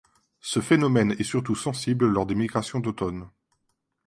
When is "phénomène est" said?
0.61-1.23